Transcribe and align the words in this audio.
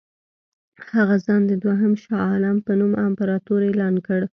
هغه 0.93 1.15
ځان 1.25 1.41
د 1.47 1.51
دوهم 1.63 1.93
شاه 2.03 2.21
عالم 2.29 2.57
په 2.65 2.71
نوم 2.79 2.91
امپراطور 3.07 3.59
اعلان 3.69 3.95
کړ. 4.05 4.19